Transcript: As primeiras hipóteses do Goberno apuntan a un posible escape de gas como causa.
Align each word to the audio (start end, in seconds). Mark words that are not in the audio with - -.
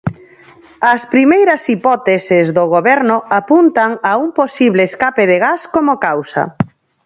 As 0.93 1.01
primeiras 1.13 1.61
hipóteses 1.71 2.45
do 2.57 2.63
Goberno 2.75 3.17
apuntan 3.39 3.91
a 4.09 4.11
un 4.23 4.29
posible 4.39 4.81
escape 4.89 5.23
de 5.31 5.37
gas 5.45 5.61
como 5.75 5.93
causa. 6.07 6.43